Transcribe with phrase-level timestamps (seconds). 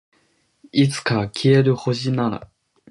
[0.71, 2.49] いつか消える星なら